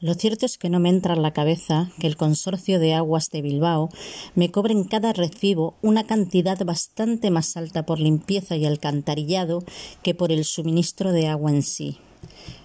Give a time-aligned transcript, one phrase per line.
[0.00, 3.30] Lo cierto es que no me entra en la cabeza que el Consorcio de Aguas
[3.30, 3.88] de Bilbao
[4.36, 9.64] me cobre en cada recibo una cantidad bastante más alta por limpieza y alcantarillado
[10.04, 11.98] que por el suministro de agua en sí.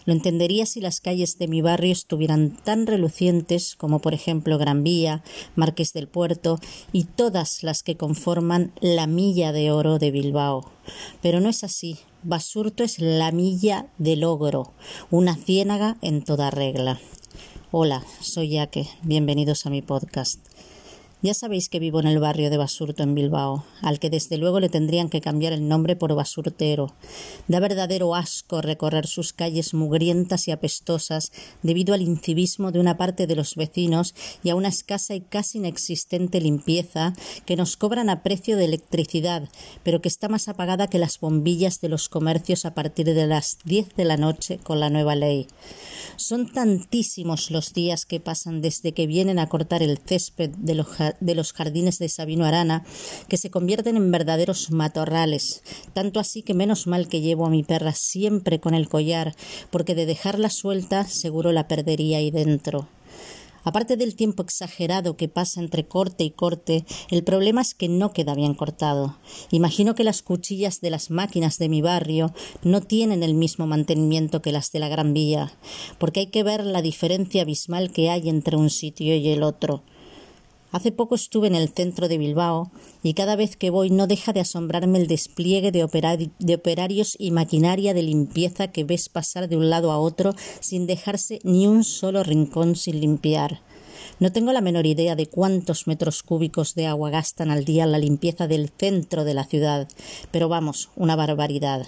[0.06, 4.84] Lo entendería si las calles de mi barrio estuvieran tan relucientes como por ejemplo Gran
[4.84, 5.24] Vía,
[5.56, 6.60] Marqués del Puerto
[6.92, 10.70] y todas las que conforman la milla de oro de Bilbao.
[11.24, 11.98] Pero no es así.
[12.22, 14.74] Basurto es la milla del ogro,
[15.10, 17.00] una ciénaga en toda regla.
[17.76, 18.88] Hola, soy Yaque.
[19.02, 20.38] Bienvenidos a mi podcast.
[21.24, 24.60] Ya sabéis que vivo en el barrio de Basurto en Bilbao, al que desde luego
[24.60, 26.94] le tendrían que cambiar el nombre por Basurtero.
[27.48, 33.26] Da verdadero asco recorrer sus calles mugrientas y apestosas debido al incivismo de una parte
[33.26, 37.14] de los vecinos y a una escasa y casi inexistente limpieza
[37.46, 39.48] que nos cobran a precio de electricidad,
[39.84, 43.60] pero que está más apagada que las bombillas de los comercios a partir de las
[43.64, 45.48] diez de la noche con la nueva ley.
[46.18, 50.88] Son tantísimos los días que pasan desde que vienen a cortar el césped de los
[51.20, 52.86] de los jardines de Sabino Arana,
[53.28, 57.64] que se convierten en verdaderos matorrales, tanto así que menos mal que llevo a mi
[57.64, 59.36] perra siempre con el collar,
[59.70, 62.88] porque de dejarla suelta seguro la perdería ahí dentro.
[63.64, 68.12] Aparte del tiempo exagerado que pasa entre corte y corte, el problema es que no
[68.12, 69.18] queda bien cortado.
[69.52, 74.42] Imagino que las cuchillas de las máquinas de mi barrio no tienen el mismo mantenimiento
[74.42, 75.54] que las de la Gran Vía,
[75.98, 79.84] porque hay que ver la diferencia abismal que hay entre un sitio y el otro.
[80.74, 82.72] Hace poco estuve en el centro de Bilbao
[83.04, 87.94] y cada vez que voy no deja de asombrarme el despliegue de, operarios y maquinaria
[87.94, 92.24] de limpieza que ves pasar de un lado a otro sin dejarse ni un solo
[92.24, 93.62] rincón sin limpiar.
[94.20, 98.00] No tengo la menor idea de cuántos metros cúbicos de agua gastan al día la
[98.00, 99.88] limpieza del centro de la ciudad,
[100.32, 101.86] pero vamos, una barbaridad.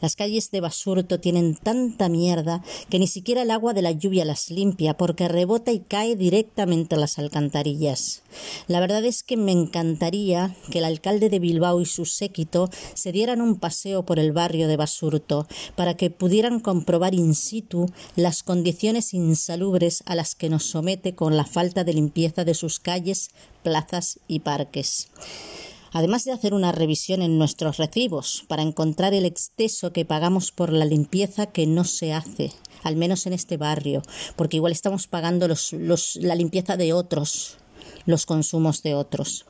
[0.00, 4.24] Las calles de Basurto tienen tanta mierda que ni siquiera el agua de la lluvia
[4.24, 8.22] las limpia porque rebota y cae directamente a las alcantarillas.
[8.66, 13.12] La verdad es que me encantaría que el alcalde de Bilbao y su séquito se
[13.12, 17.86] dieran un paseo por el barrio de Basurto para que pudieran comprobar in situ
[18.16, 22.80] las condiciones insalubres a las que nos somete con la falta de limpieza de sus
[22.80, 23.30] calles,
[23.62, 25.08] plazas y parques
[25.94, 30.72] además de hacer una revisión en nuestros recibos para encontrar el exceso que pagamos por
[30.72, 34.02] la limpieza que no se hace, al menos en este barrio,
[34.36, 37.56] porque igual estamos pagando la limpieza de otros,
[38.06, 39.46] los consumos de otros.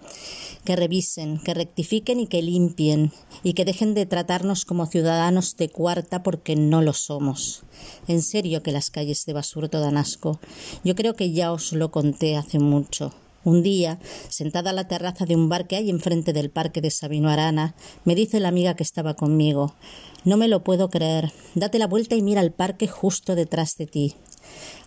[0.64, 3.10] Que revisen, que rectifiquen y que limpien,
[3.42, 7.62] y que dejen de tratarnos como ciudadanos de cuarta porque no lo somos.
[8.06, 10.40] En serio que las calles de Basurto dan asco.
[10.84, 13.12] Yo creo que ya os lo conté hace mucho.
[13.44, 13.98] Un día,
[14.30, 17.74] sentada a la terraza de un bar que hay enfrente del parque de Sabino Arana,
[18.04, 19.74] me dice la amiga que estaba conmigo
[20.24, 21.30] No me lo puedo creer.
[21.54, 24.14] Date la vuelta y mira el parque justo detrás de ti.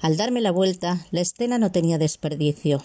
[0.02, 2.84] Al darme la vuelta, la escena no tenía desperdicio.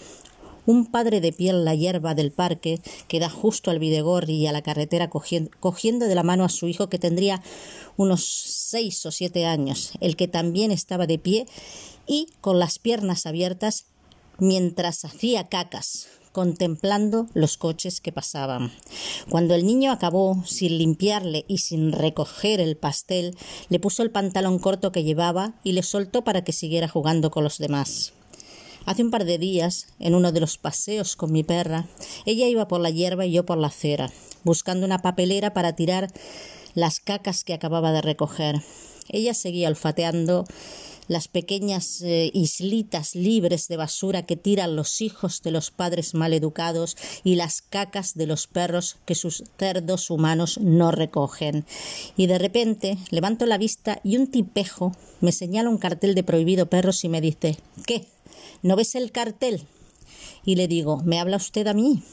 [0.67, 4.45] Un padre de pie en la hierba del parque, que da justo al Videgor y
[4.45, 7.41] a la carretera cogiendo de la mano a su hijo que tendría
[7.97, 11.47] unos seis o siete años, el que también estaba de pie
[12.05, 13.87] y con las piernas abiertas
[14.39, 18.71] mientras hacía cacas, contemplando los coches que pasaban.
[19.29, 23.37] Cuando el niño acabó, sin limpiarle y sin recoger el pastel,
[23.69, 27.43] le puso el pantalón corto que llevaba y le soltó para que siguiera jugando con
[27.43, 28.13] los demás.
[28.85, 31.87] Hace un par de días, en uno de los paseos con mi perra,
[32.25, 34.11] ella iba por la hierba y yo por la acera,
[34.43, 36.11] buscando una papelera para tirar
[36.73, 38.61] las cacas que acababa de recoger.
[39.07, 40.45] Ella seguía olfateando
[41.07, 46.33] las pequeñas eh, islitas libres de basura que tiran los hijos de los padres mal
[46.33, 51.65] educados y las cacas de los perros que sus cerdos humanos no recogen.
[52.17, 56.67] Y de repente levanto la vista y un tipejo me señala un cartel de prohibido
[56.67, 58.05] perros y me dice ¿Qué?
[58.61, 59.65] ¿No ves el cartel?
[60.45, 62.03] Y le digo ¿Me habla usted a mí?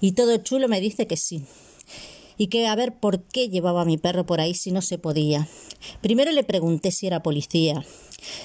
[0.00, 1.44] Y todo chulo me dice que sí
[2.38, 4.98] y que a ver por qué llevaba a mi perro por ahí si no se
[4.98, 5.48] podía.
[6.00, 7.84] Primero le pregunté si era policía.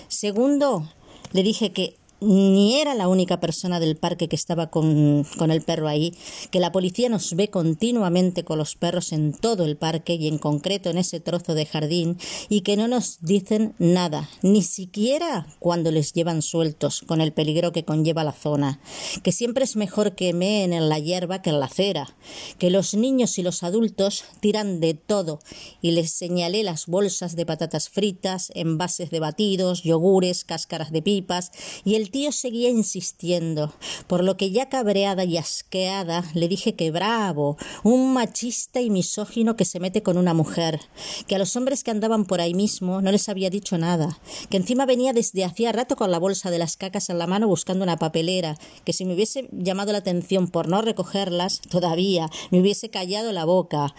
[0.08, 0.90] Segundo,
[1.32, 5.62] le dije que ni era la única persona del parque que estaba con, con, el
[5.62, 6.14] perro ahí,
[6.52, 10.38] que la policía nos ve continuamente con los perros en todo el parque y en
[10.38, 12.18] concreto en ese trozo de jardín
[12.50, 17.72] y que no nos dicen nada, ni siquiera cuando les llevan sueltos, con el peligro
[17.72, 18.80] que conlleva la zona,
[19.24, 22.16] que siempre es mejor que en la hierba que en la acera,
[22.58, 25.40] que los niños y los adultos tiran de todo
[25.82, 31.52] y les señalé las bolsas de patatas fritas, envases de batidos, yogures, cáscaras de pipas
[31.84, 33.74] y el tío seguía insistiendo,
[34.08, 39.56] por lo que ya cabreada y asqueada le dije que bravo, un machista y misógino
[39.56, 40.80] que se mete con una mujer,
[41.28, 44.20] que a los hombres que andaban por ahí mismo no les había dicho nada,
[44.50, 47.48] que encima venía desde hacía rato con la bolsa de las cacas en la mano
[47.48, 52.60] buscando una papelera, que si me hubiese llamado la atención por no recogerlas, todavía me
[52.60, 53.96] hubiese callado la boca.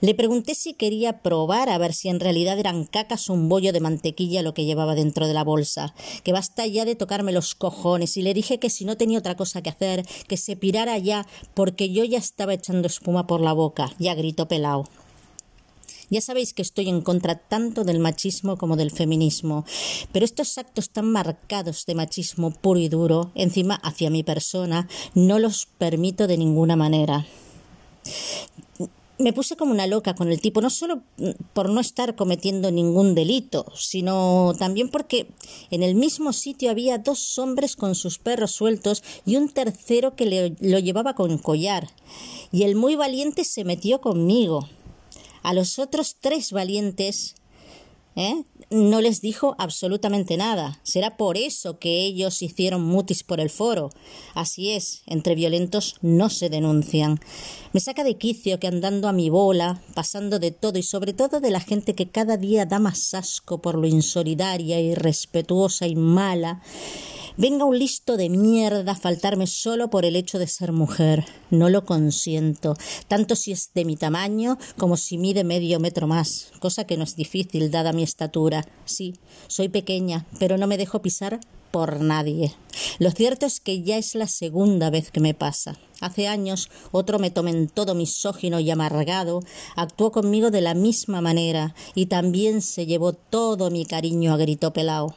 [0.00, 3.72] Le pregunté si quería probar a ver si en realidad eran cacas o un bollo
[3.72, 7.49] de mantequilla lo que llevaba dentro de la bolsa, que basta ya de tocarme los
[7.54, 10.98] cojones, y le dije que si no tenía otra cosa que hacer, que se pirara
[10.98, 14.88] ya, porque yo ya estaba echando espuma por la boca, ya gritó pelao.
[16.10, 19.64] Ya sabéis que estoy en contra tanto del machismo como del feminismo,
[20.12, 25.38] pero estos actos tan marcados de machismo puro y duro, encima hacia mi persona, no
[25.38, 27.26] los permito de ninguna manera
[29.20, 31.02] me puse como una loca con el tipo, no solo
[31.52, 35.28] por no estar cometiendo ningún delito, sino también porque
[35.70, 40.26] en el mismo sitio había dos hombres con sus perros sueltos y un tercero que
[40.26, 41.88] le, lo llevaba con collar.
[42.50, 44.68] Y el muy valiente se metió conmigo.
[45.42, 47.34] A los otros tres valientes
[48.16, 48.44] ¿eh?
[48.70, 50.80] no les dijo absolutamente nada.
[50.84, 53.90] Será por eso que ellos hicieron mutis por el foro.
[54.34, 57.20] Así es, entre violentos no se denuncian.
[57.72, 61.40] Me saca de quicio que andando a mi bola, pasando de todo y sobre todo
[61.40, 66.62] de la gente que cada día da más asco por lo insolidaria, irrespetuosa y mala,
[67.40, 71.24] Venga un listo de mierda a faltarme solo por el hecho de ser mujer.
[71.48, 72.76] No lo consiento,
[73.08, 77.04] tanto si es de mi tamaño como si mide medio metro más, cosa que no
[77.04, 78.68] es difícil dada mi estatura.
[78.84, 79.14] Sí,
[79.46, 81.40] soy pequeña, pero no me dejo pisar
[81.70, 82.54] por nadie.
[82.98, 85.78] Lo cierto es que ya es la segunda vez que me pasa.
[86.02, 89.40] Hace años otro me en todo misógino y amargado,
[89.76, 94.74] actuó conmigo de la misma manera y también se llevó todo mi cariño a grito
[94.74, 95.14] pelao.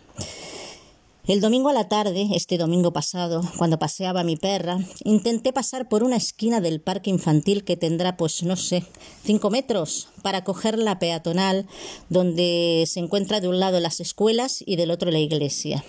[1.26, 6.04] El domingo a la tarde, este domingo pasado, cuando paseaba mi perra, intenté pasar por
[6.04, 8.84] una esquina del parque infantil que tendrá, pues no sé,
[9.24, 11.66] cinco metros, para coger la peatonal
[12.10, 15.86] donde se encuentra de un lado las escuelas y del otro la iglesia.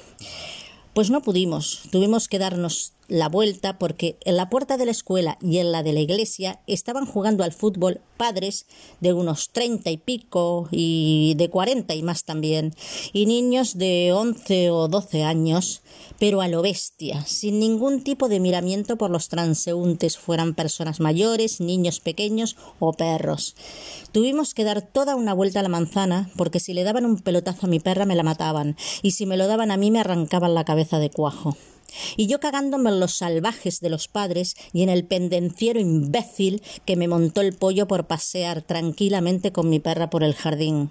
[0.92, 5.38] Pues no pudimos, tuvimos que darnos la vuelta porque en la puerta de la escuela
[5.40, 8.66] y en la de la iglesia estaban jugando al fútbol padres
[9.00, 12.74] de unos treinta y pico y de cuarenta y más también,
[13.12, 15.82] y niños de once o doce años
[16.18, 21.60] pero a lo bestia, sin ningún tipo de miramiento por los transeúntes, fueran personas mayores,
[21.60, 23.56] niños pequeños o perros.
[24.12, 27.66] Tuvimos que dar toda una vuelta a la manzana, porque si le daban un pelotazo
[27.66, 30.54] a mi perra me la mataban, y si me lo daban a mí me arrancaban
[30.54, 31.56] la cabeza de cuajo.
[32.16, 36.96] Y yo cagándome en los salvajes de los padres y en el pendenciero imbécil que
[36.96, 40.90] me montó el pollo por pasear tranquilamente con mi perra por el jardín.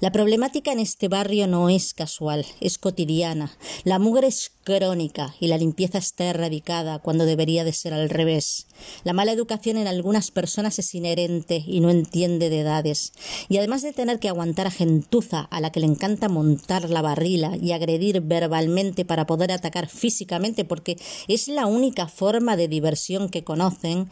[0.00, 3.56] La problemática en este barrio no es casual, es cotidiana.
[3.84, 8.66] La mugre es crónica y la limpieza está erradicada cuando debería de ser al revés.
[9.04, 13.14] La mala educación en algunas personas es inherente y no entiende de edades.
[13.48, 17.00] Y además de tener que aguantar a gentuza a la que le encanta montar la
[17.00, 23.30] barrila y agredir verbalmente para poder atacar físicamente porque es la única forma de diversión
[23.30, 24.10] que conocen,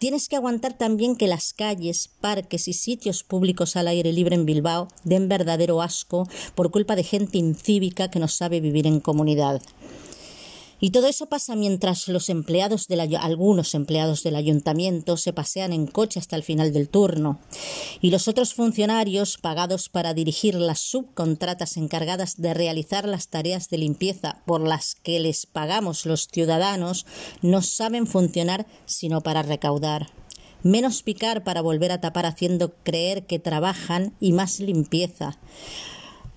[0.00, 4.46] Tienes que aguantar también que las calles, parques y sitios públicos al aire libre en
[4.46, 9.60] Bilbao den verdadero asco por culpa de gente incívica que no sabe vivir en comunidad.
[10.80, 12.86] Y todo eso pasa mientras los empleados
[13.20, 17.40] algunos empleados del ayuntamiento se pasean en coche hasta el final del turno.
[18.00, 23.78] Y los otros funcionarios pagados para dirigir las subcontratas encargadas de realizar las tareas de
[23.78, 27.06] limpieza por las que les pagamos los ciudadanos
[27.42, 30.10] no saben funcionar sino para recaudar
[30.62, 35.38] menos picar para volver a tapar haciendo creer que trabajan y más limpieza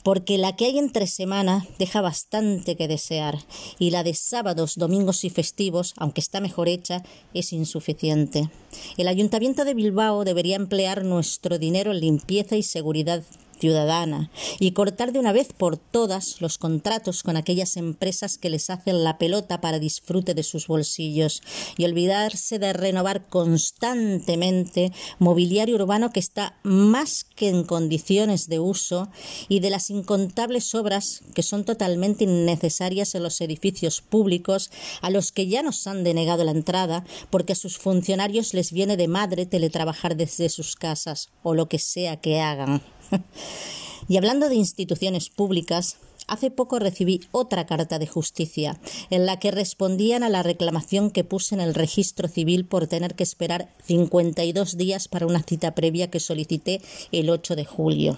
[0.04, 3.40] porque la que hay entre semana deja bastante que desear
[3.80, 8.50] y la de sábados, domingos y festivos, aunque está mejor hecha, es insuficiente.
[8.98, 13.24] El Ayuntamiento de Bilbao debería emplear nuestro dinero en limpieza y seguridad
[13.60, 14.30] ciudadana
[14.60, 19.04] y cortar de una vez por todas los contratos con aquellas empresas que les hacen
[19.04, 21.42] la pelota para disfrute de sus bolsillos
[21.78, 29.10] y olvidarse de renovar constantemente mobiliario urbano que está más que en condiciones de uso
[29.50, 35.32] y de las incontables obras que son totalmente innecesarias en los edificios públicos a los
[35.32, 39.46] que ya nos han denegado la entrada porque a sus funcionarios les viene de madre
[39.46, 42.82] teletrabajar desde sus casas o lo que sea que hagan.
[44.08, 48.80] y hablando de instituciones públicas, Hace poco recibí otra carta de justicia
[49.10, 53.16] en la que respondían a la reclamación que puse en el registro civil por tener
[53.16, 58.18] que esperar 52 días para una cita previa que solicité el 8 de julio.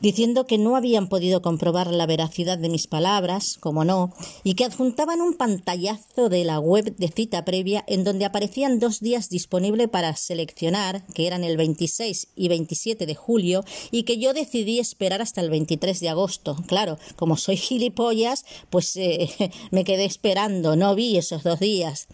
[0.00, 4.12] Diciendo que no habían podido comprobar la veracidad de mis palabras, como no,
[4.44, 9.00] y que adjuntaban un pantallazo de la web de cita previa en donde aparecían dos
[9.00, 14.34] días disponibles para seleccionar, que eran el 26 y 27 de julio, y que yo
[14.34, 16.56] decidí esperar hasta el 23 de agosto.
[16.66, 19.30] Claro, como soy gilipollas, pues eh,
[19.70, 22.08] me quedé esperando, no vi esos dos días.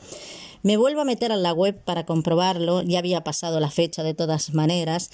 [0.64, 4.14] Me vuelvo a meter a la web para comprobarlo, ya había pasado la fecha de
[4.14, 5.11] todas maneras,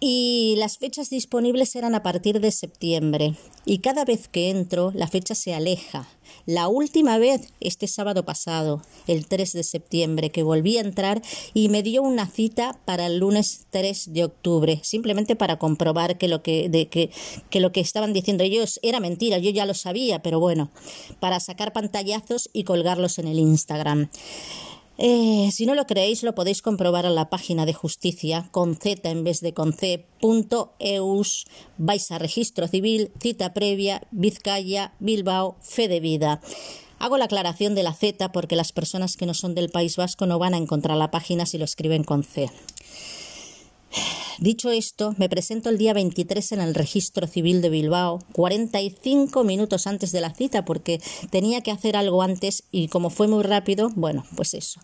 [0.00, 3.34] y las fechas disponibles eran a partir de septiembre.
[3.64, 6.08] Y cada vez que entro, la fecha se aleja.
[6.44, 11.22] La última vez, este sábado pasado, el 3 de septiembre, que volví a entrar
[11.54, 16.28] y me dio una cita para el lunes 3 de octubre, simplemente para comprobar que
[16.28, 17.10] lo que, de, que,
[17.50, 20.70] que lo que estaban diciendo ellos era mentira, yo ya lo sabía, pero bueno,
[21.20, 24.08] para sacar pantallazos y colgarlos en el Instagram.
[24.98, 29.10] Eh, si no lo creéis, lo podéis comprobar en la página de justicia con Z
[29.10, 35.56] en vez de con C, punto eus, vais a registro civil, cita previa, Vizcaya, Bilbao,
[35.60, 36.40] fe de vida.
[36.98, 40.24] Hago la aclaración de la Z porque las personas que no son del País Vasco
[40.24, 42.50] no van a encontrar la página si lo escriben con C.
[44.38, 49.86] Dicho esto, me presento el día 23 en el registro civil de Bilbao, 45 minutos
[49.86, 51.00] antes de la cita, porque
[51.30, 54.80] tenía que hacer algo antes y como fue muy rápido, bueno, pues eso.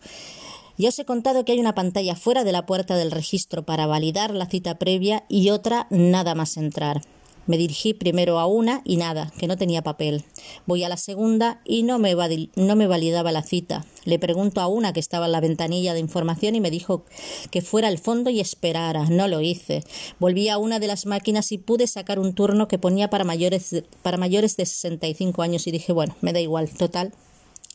[0.78, 3.86] Ya os he contado que hay una pantalla fuera de la puerta del registro para
[3.86, 7.02] validar la cita previa y otra nada más entrar.
[7.46, 10.24] Me dirigí primero a una y nada, que no tenía papel.
[10.66, 12.14] Voy a la segunda y no me,
[12.54, 13.84] no me validaba la cita.
[14.04, 17.04] Le pregunto a una que estaba en la ventanilla de información y me dijo
[17.50, 19.08] que fuera al fondo y esperara.
[19.08, 19.84] No lo hice.
[20.20, 23.82] Volví a una de las máquinas y pude sacar un turno que ponía para mayores
[24.02, 27.12] para mayores de 65 años y dije, bueno, me da igual, total,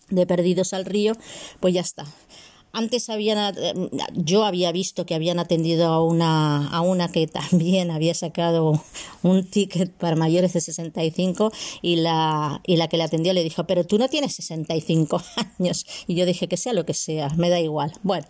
[0.09, 1.13] de perdidos al río,
[1.59, 2.05] pues ya está.
[2.77, 3.55] Antes habían,
[4.13, 8.83] yo había visto que habían atendido a una, a una que también había sacado
[9.23, 13.63] un ticket para mayores de 65 y la, y la que le atendió le dijo,
[13.65, 15.23] pero tú no tienes 65
[15.59, 15.87] años.
[16.05, 17.93] Y yo dije que sea lo que sea, me da igual.
[18.03, 18.27] Bueno,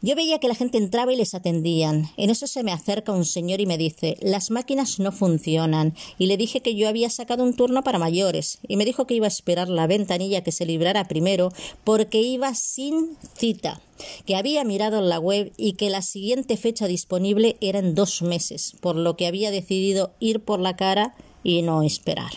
[0.00, 2.10] yo veía que la gente entraba y les atendían.
[2.16, 5.94] En eso se me acerca un señor y me dice las máquinas no funcionan.
[6.18, 8.58] Y le dije que yo había sacado un turno para mayores.
[8.68, 11.50] Y me dijo que iba a esperar la ventanilla que se librara primero
[11.82, 13.80] porque iba sin cita
[14.26, 18.22] que había mirado en la web y que la siguiente fecha disponible era en dos
[18.22, 22.30] meses, por lo que había decidido ir por la cara y no esperar.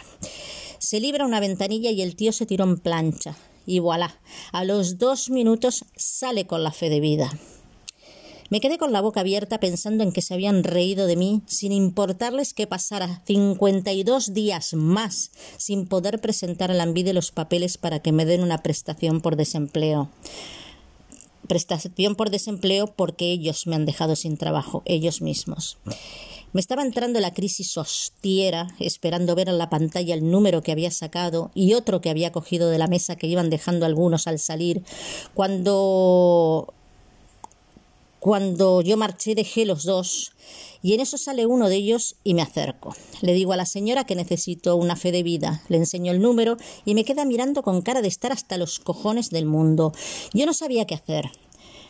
[0.80, 4.20] Se libra una ventanilla y el tío se tiró en plancha y voilà,
[4.52, 7.32] a los dos minutos sale con la fe de vida.
[8.52, 11.72] Me quedé con la boca abierta pensando en que se habían reído de mí sin
[11.72, 18.12] importarles que pasara 52 días más sin poder presentar al Ambide los papeles para que
[18.12, 20.10] me den una prestación por desempleo.
[21.48, 25.78] Prestación por desempleo porque ellos me han dejado sin trabajo, ellos mismos.
[26.52, 30.92] Me estaba entrando la crisis hostiera, esperando ver en la pantalla el número que había
[30.92, 34.84] sacado y otro que había cogido de la mesa que iban dejando algunos al salir,
[35.34, 36.74] cuando
[38.22, 40.34] cuando yo marché dejé los dos
[40.84, 42.96] y en eso sale uno de ellos y me acerco.
[43.22, 46.58] Le digo a la señora que necesito una fe de vida, le enseño el número
[46.86, 49.92] y me queda mirando con cara de estar hasta los cojones del mundo.
[50.36, 51.32] Yo no sabía qué hacer.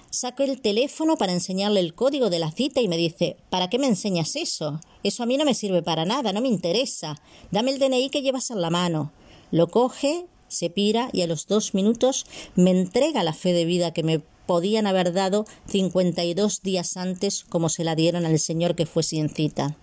[0.09, 3.77] Saco el teléfono para enseñarle el código de la cita y me dice ¿Para qué
[3.77, 4.79] me enseñas eso?
[5.03, 7.21] Eso a mí no me sirve para nada, no me interesa.
[7.51, 9.11] Dame el DNI que llevas en la mano.
[9.51, 13.91] Lo coge, se pira y a los dos minutos me entrega la fe de vida
[13.91, 18.85] que me podían haber dado 52 días antes como se la dieron al señor que
[18.85, 19.75] fue sin cita.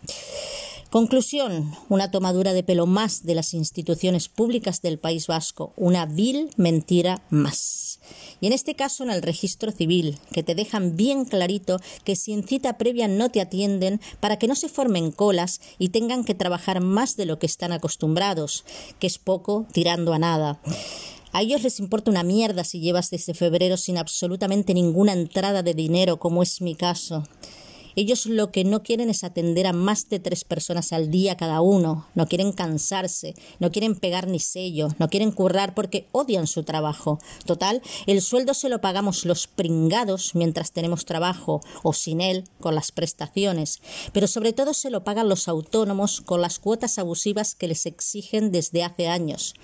[0.91, 6.49] Conclusión, una tomadura de pelo más de las instituciones públicas del País Vasco, una vil
[6.57, 8.01] mentira más.
[8.41, 12.43] Y en este caso en el registro civil, que te dejan bien clarito que sin
[12.43, 16.81] cita previa no te atienden para que no se formen colas y tengan que trabajar
[16.81, 18.65] más de lo que están acostumbrados,
[18.99, 20.59] que es poco tirando a nada.
[21.33, 25.75] A ellos les importa una mierda si llevas desde febrero sin absolutamente ninguna entrada de
[25.75, 27.25] dinero, como es mi caso.
[27.99, 31.61] Ellos lo que no quieren es atender a más de tres personas al día cada
[31.61, 36.63] uno, no quieren cansarse, no quieren pegar ni sello, no quieren currar porque odian su
[36.63, 37.19] trabajo.
[37.45, 42.77] Total, el sueldo se lo pagamos los pringados mientras tenemos trabajo, o sin él, con
[42.77, 43.81] las prestaciones,
[44.13, 48.53] pero sobre todo se lo pagan los autónomos con las cuotas abusivas que les exigen
[48.53, 49.55] desde hace años.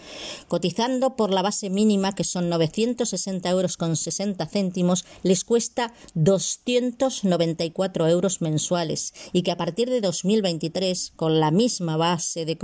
[0.49, 8.09] Cotizando por la base mínima, que son 960 euros con 60 céntimos, les cuesta 294
[8.09, 12.57] euros mensuales y que a partir de 2023, con la misma base de,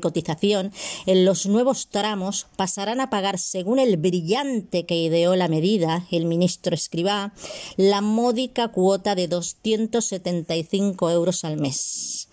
[0.00, 0.72] cotización,
[1.06, 6.26] en los nuevos tramos pasarán a pagar, según el brillante que ideó la medida, el
[6.26, 7.32] ministro Escribá,
[7.76, 12.28] la módica cuota de 275 euros al mes.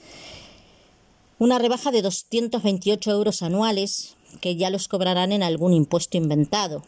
[1.38, 6.84] Una rebaja de 228 euros anuales que ya los cobrarán en algún impuesto inventado,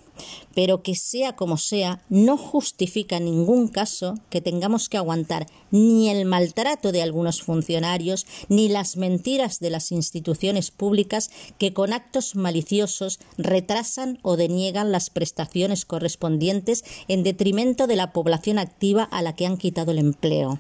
[0.53, 6.09] pero que sea como sea, no justifica en ningún caso que tengamos que aguantar ni
[6.09, 12.35] el maltrato de algunos funcionarios, ni las mentiras de las instituciones públicas que con actos
[12.35, 19.35] maliciosos retrasan o deniegan las prestaciones correspondientes en detrimento de la población activa a la
[19.35, 20.59] que han quitado el empleo.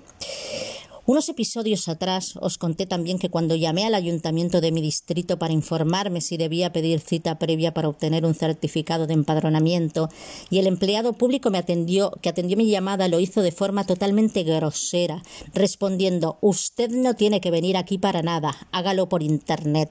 [1.07, 5.53] Unos episodios atrás os conté también que cuando llamé al ayuntamiento de mi distrito para
[5.53, 10.09] informarme si debía pedir cita previa para obtener un certificado de empadronamiento
[10.49, 14.43] y el empleado público me atendió, que atendió mi llamada lo hizo de forma totalmente
[14.43, 15.23] grosera,
[15.53, 19.89] respondiendo Usted no tiene que venir aquí para nada, hágalo por internet.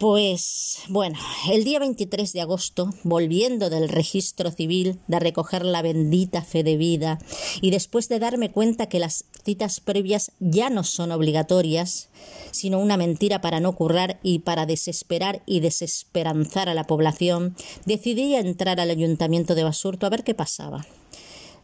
[0.00, 1.16] Pues bueno,
[1.52, 6.76] el día 23 de agosto, volviendo del registro civil, de recoger la bendita fe de
[6.76, 7.20] vida,
[7.60, 12.08] y después de darme cuenta que las citas previas ya no son obligatorias,
[12.50, 18.34] sino una mentira para no currar y para desesperar y desesperanzar a la población, decidí
[18.34, 20.86] entrar al ayuntamiento de Basurto a ver qué pasaba.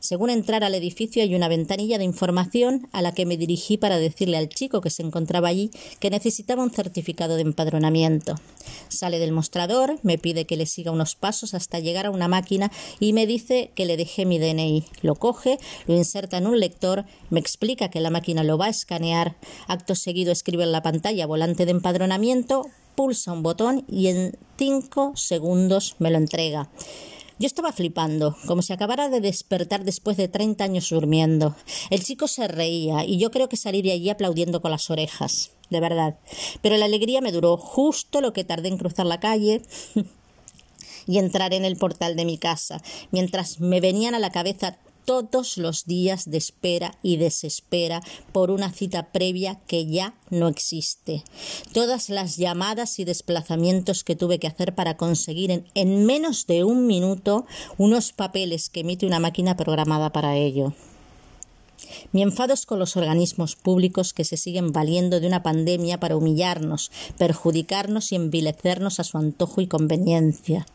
[0.00, 3.98] Según entrar al edificio hay una ventanilla de información a la que me dirigí para
[3.98, 8.34] decirle al chico que se encontraba allí que necesitaba un certificado de empadronamiento.
[8.88, 12.72] Sale del mostrador, me pide que le siga unos pasos hasta llegar a una máquina
[12.98, 14.84] y me dice que le dejé mi DNI.
[15.02, 18.70] Lo coge, lo inserta en un lector, me explica que la máquina lo va a
[18.70, 19.36] escanear,
[19.68, 25.12] acto seguido escribe en la pantalla volante de empadronamiento, pulsa un botón y en cinco
[25.14, 26.70] segundos me lo entrega.
[27.40, 31.56] Yo estaba flipando, como si acabara de despertar después de treinta años durmiendo.
[31.88, 35.50] El chico se reía y yo creo que salí de allí aplaudiendo con las orejas,
[35.70, 36.18] de verdad.
[36.60, 39.62] Pero la alegría me duró justo lo que tardé en cruzar la calle
[41.06, 45.56] y entrar en el portal de mi casa, mientras me venían a la cabeza todos
[45.56, 48.02] los días de espera y desespera
[48.32, 51.24] por una cita previa que ya no existe.
[51.72, 56.64] Todas las llamadas y desplazamientos que tuve que hacer para conseguir en, en menos de
[56.64, 57.46] un minuto
[57.78, 60.74] unos papeles que emite una máquina programada para ello.
[62.12, 66.16] Mi enfado es con los organismos públicos que se siguen valiendo de una pandemia para
[66.16, 70.66] humillarnos, perjudicarnos y envilecernos a su antojo y conveniencia.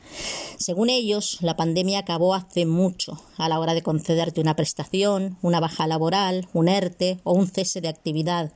[0.58, 5.60] Según ellos, la pandemia acabó hace mucho a la hora de concederte una prestación, una
[5.60, 8.54] baja laboral, un ERTE o un cese de actividad.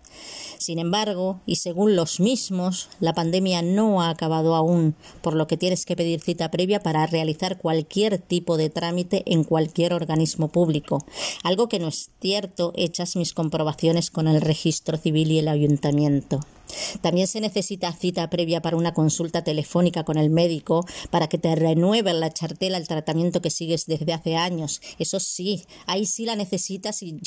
[0.57, 5.57] Sin embargo, y según los mismos, la pandemia no ha acabado aún, por lo que
[5.57, 11.05] tienes que pedir cita previa para realizar cualquier tipo de trámite en cualquier organismo público,
[11.43, 16.39] algo que no es cierto hechas mis comprobaciones con el registro civil y el ayuntamiento.
[17.01, 21.55] También se necesita cita previa para una consulta telefónica con el médico para que te
[21.55, 24.81] renueven la chartela el tratamiento que sigues desde hace años.
[24.99, 27.19] Eso sí, ahí sí la necesitas y,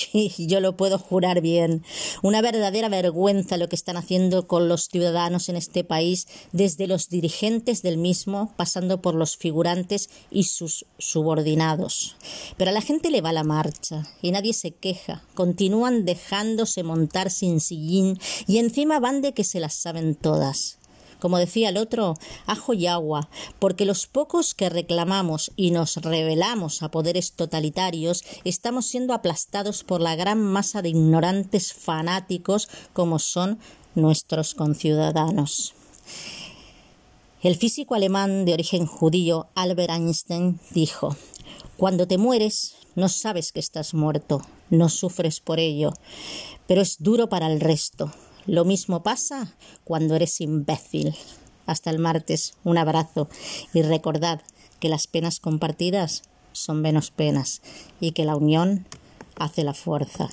[0.47, 1.83] yo lo puedo jurar bien.
[2.23, 7.09] Una verdadera vergüenza lo que están haciendo con los ciudadanos en este país, desde los
[7.09, 12.17] dirigentes del mismo, pasando por los figurantes y sus subordinados.
[12.57, 15.23] Pero a la gente le va la marcha y nadie se queja.
[15.35, 20.79] Continúan dejándose montar sin sillín y encima van que se las saben todas.
[21.23, 22.14] Como decía el otro,
[22.47, 23.29] ajo y agua,
[23.61, 30.01] porque los pocos que reclamamos y nos rebelamos a poderes totalitarios estamos siendo aplastados por
[30.01, 33.61] la gran masa de ignorantes fanáticos como son
[33.95, 35.75] nuestros conciudadanos.
[37.40, 41.16] El físico alemán de origen judío Albert Einstein dijo
[41.77, 45.92] Cuando te mueres no sabes que estás muerto, no sufres por ello,
[46.66, 48.12] pero es duro para el resto,
[48.47, 51.15] lo mismo pasa cuando eres imbécil.
[51.67, 53.29] Hasta el martes, un abrazo
[53.73, 54.41] y recordad
[54.81, 57.63] que las penas compartidas son menos penas
[58.01, 58.87] y que la unión
[59.37, 60.29] hace la fuerza.